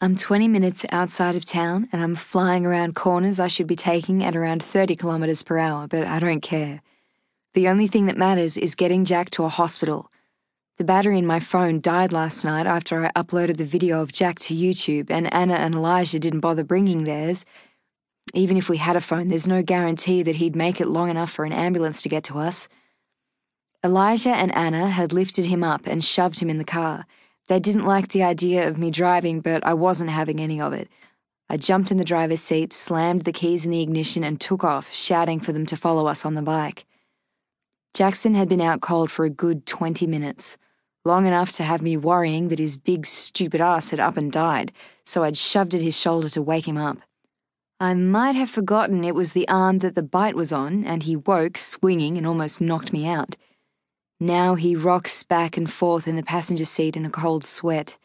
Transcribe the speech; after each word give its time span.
I'm 0.00 0.14
20 0.14 0.46
minutes 0.46 0.86
outside 0.92 1.34
of 1.34 1.44
town 1.44 1.88
and 1.90 2.00
I'm 2.00 2.14
flying 2.14 2.64
around 2.64 2.94
corners 2.94 3.40
I 3.40 3.48
should 3.48 3.66
be 3.66 3.74
taking 3.74 4.22
at 4.22 4.36
around 4.36 4.62
30 4.62 4.94
kilometers 4.94 5.42
per 5.42 5.58
hour, 5.58 5.88
but 5.88 6.06
I 6.06 6.20
don't 6.20 6.40
care. 6.40 6.82
The 7.54 7.66
only 7.66 7.88
thing 7.88 8.06
that 8.06 8.16
matters 8.16 8.56
is 8.56 8.76
getting 8.76 9.04
Jack 9.04 9.28
to 9.30 9.42
a 9.42 9.48
hospital. 9.48 10.12
The 10.76 10.84
battery 10.84 11.18
in 11.18 11.26
my 11.26 11.40
phone 11.40 11.80
died 11.80 12.12
last 12.12 12.44
night 12.44 12.64
after 12.64 13.06
I 13.06 13.10
uploaded 13.16 13.56
the 13.56 13.64
video 13.64 14.00
of 14.00 14.12
Jack 14.12 14.38
to 14.40 14.54
YouTube, 14.54 15.10
and 15.10 15.34
Anna 15.34 15.54
and 15.54 15.74
Elijah 15.74 16.20
didn't 16.20 16.40
bother 16.40 16.62
bringing 16.62 17.02
theirs. 17.02 17.44
Even 18.34 18.56
if 18.56 18.68
we 18.68 18.76
had 18.76 18.94
a 18.94 19.00
phone, 19.00 19.26
there's 19.26 19.48
no 19.48 19.64
guarantee 19.64 20.22
that 20.22 20.36
he'd 20.36 20.54
make 20.54 20.80
it 20.80 20.86
long 20.86 21.10
enough 21.10 21.32
for 21.32 21.44
an 21.44 21.52
ambulance 21.52 22.02
to 22.02 22.08
get 22.08 22.22
to 22.24 22.38
us. 22.38 22.68
Elijah 23.82 24.30
and 24.30 24.54
Anna 24.54 24.90
had 24.90 25.12
lifted 25.12 25.46
him 25.46 25.64
up 25.64 25.88
and 25.88 26.04
shoved 26.04 26.38
him 26.38 26.50
in 26.50 26.58
the 26.58 26.64
car. 26.64 27.04
They 27.48 27.58
didn't 27.58 27.86
like 27.86 28.08
the 28.08 28.22
idea 28.22 28.68
of 28.68 28.78
me 28.78 28.90
driving, 28.90 29.40
but 29.40 29.66
I 29.66 29.74
wasn't 29.74 30.10
having 30.10 30.38
any 30.38 30.60
of 30.60 30.74
it. 30.74 30.88
I 31.48 31.56
jumped 31.56 31.90
in 31.90 31.96
the 31.96 32.04
driver's 32.04 32.42
seat, 32.42 32.74
slammed 32.74 33.22
the 33.22 33.32
keys 33.32 33.64
in 33.64 33.70
the 33.70 33.80
ignition, 33.80 34.22
and 34.22 34.38
took 34.38 34.62
off, 34.62 34.92
shouting 34.92 35.40
for 35.40 35.52
them 35.52 35.64
to 35.66 35.76
follow 35.76 36.06
us 36.06 36.26
on 36.26 36.34
the 36.34 36.42
bike. 36.42 36.84
Jackson 37.94 38.34
had 38.34 38.50
been 38.50 38.60
out 38.60 38.82
cold 38.82 39.10
for 39.10 39.24
a 39.24 39.30
good 39.30 39.64
20 39.64 40.06
minutes, 40.06 40.58
long 41.06 41.26
enough 41.26 41.50
to 41.52 41.62
have 41.62 41.80
me 41.80 41.96
worrying 41.96 42.48
that 42.48 42.58
his 42.58 42.76
big, 42.76 43.06
stupid 43.06 43.62
ass 43.62 43.90
had 43.90 43.98
up 43.98 44.18
and 44.18 44.30
died, 44.30 44.70
so 45.04 45.24
I'd 45.24 45.38
shoved 45.38 45.74
at 45.74 45.80
his 45.80 45.98
shoulder 45.98 46.28
to 46.28 46.42
wake 46.42 46.68
him 46.68 46.76
up. 46.76 46.98
I 47.80 47.94
might 47.94 48.34
have 48.34 48.50
forgotten 48.50 49.04
it 49.04 49.14
was 49.14 49.32
the 49.32 49.48
arm 49.48 49.78
that 49.78 49.94
the 49.94 50.02
bite 50.02 50.34
was 50.34 50.52
on, 50.52 50.84
and 50.84 51.04
he 51.04 51.16
woke, 51.16 51.56
swinging, 51.56 52.18
and 52.18 52.26
almost 52.26 52.60
knocked 52.60 52.92
me 52.92 53.08
out. 53.08 53.36
Now 54.20 54.56
he 54.56 54.74
rocks 54.74 55.22
back 55.22 55.56
and 55.56 55.70
forth 55.70 56.08
in 56.08 56.16
the 56.16 56.24
passenger 56.24 56.64
seat 56.64 56.96
in 56.96 57.04
a 57.04 57.10
cold 57.10 57.44
sweat. 57.44 57.96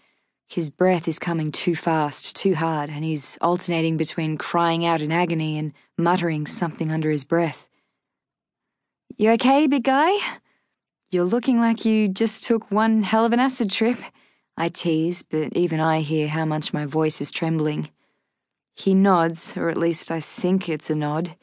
His 0.47 0.69
breath 0.69 1.07
is 1.07 1.17
coming 1.17 1.51
too 1.51 1.75
fast, 1.75 2.35
too 2.35 2.53
hard, 2.53 2.91
and 2.91 3.03
he's 3.03 3.37
alternating 3.41 3.97
between 3.97 4.37
crying 4.37 4.85
out 4.85 5.01
in 5.01 5.11
agony 5.11 5.57
and 5.57 5.73
muttering 5.97 6.45
something 6.45 6.91
under 6.91 7.09
his 7.09 7.23
breath. 7.23 7.67
You 9.17 9.31
okay, 9.31 9.65
big 9.65 9.83
guy? 9.83 10.15
You're 11.09 11.23
looking 11.23 11.59
like 11.59 11.85
you 11.85 12.07
just 12.07 12.43
took 12.43 12.71
one 12.71 13.01
hell 13.01 13.25
of 13.25 13.33
an 13.33 13.39
acid 13.39 13.71
trip. 13.71 13.97
I 14.55 14.69
tease, 14.69 15.23
but 15.23 15.57
even 15.57 15.79
I 15.79 16.01
hear 16.01 16.27
how 16.27 16.45
much 16.45 16.73
my 16.73 16.85
voice 16.85 17.21
is 17.21 17.31
trembling. 17.31 17.89
He 18.75 18.93
nods, 18.93 19.57
or 19.57 19.69
at 19.69 19.77
least 19.77 20.11
I 20.11 20.19
think 20.19 20.69
it's 20.69 20.91
a 20.91 20.95
nod. 20.95 21.35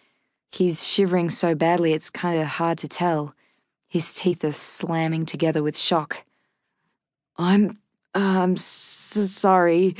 He's 0.53 0.87
shivering 0.87 1.31
so 1.31 1.57
badly 1.57 1.93
it's 1.93 2.11
kind 2.11 2.41
of 2.41 2.47
hard 2.47 2.79
to 2.79 2.89
tell. 2.89 3.35
His 3.91 4.15
teeth 4.15 4.45
are 4.45 4.53
slamming 4.53 5.27
together 5.27 5.65
with 5.65 5.77
shock. 5.77 6.25
I'm. 7.37 7.71
Uh, 8.15 8.41
I'm 8.43 8.57
so 8.57 9.25
sorry. 9.25 9.97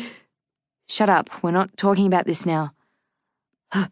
Shut 0.89 1.09
up. 1.09 1.43
We're 1.43 1.51
not 1.51 1.77
talking 1.77 2.07
about 2.07 2.25
this 2.25 2.47
now. 2.47 2.73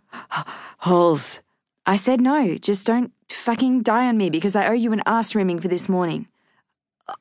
Holes. 0.78 1.40
I 1.84 1.96
said 1.96 2.20
no. 2.20 2.56
Just 2.58 2.86
don't 2.86 3.12
fucking 3.28 3.82
die 3.82 4.06
on 4.06 4.16
me 4.16 4.30
because 4.30 4.54
I 4.54 4.68
owe 4.68 4.72
you 4.72 4.92
an 4.92 5.02
ass 5.04 5.34
rimming 5.34 5.58
for 5.58 5.68
this 5.68 5.88
morning. 5.88 6.28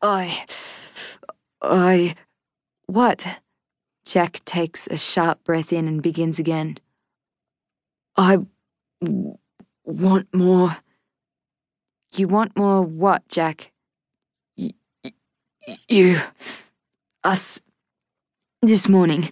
I. 0.01 0.45
I. 1.59 2.15
What? 2.85 3.39
Jack 4.05 4.45
takes 4.45 4.85
a 4.85 4.97
sharp 4.97 5.43
breath 5.43 5.73
in 5.73 5.87
and 5.87 6.03
begins 6.03 6.37
again. 6.37 6.77
I 8.15 8.45
want 9.83 10.27
more. 10.31 10.77
You 12.17 12.27
want 12.27 12.57
more 12.57 12.81
what, 12.81 13.27
Jack? 13.29 13.71
Y- 14.57 14.71
y- 15.03 15.77
you. 15.87 16.19
Us. 17.23 17.59
This 18.61 18.89
morning. 18.89 19.31